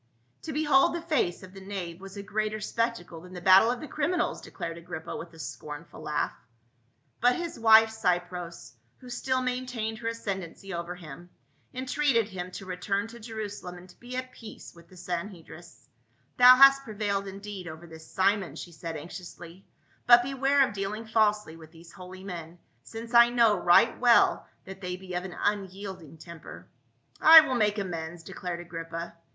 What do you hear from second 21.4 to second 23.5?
with these holy men, since I